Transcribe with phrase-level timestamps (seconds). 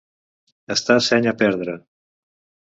[0.75, 1.77] Estar seny a perdre.